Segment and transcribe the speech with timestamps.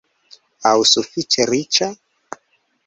[0.69, 1.93] aŭ sufiĉe riĉa?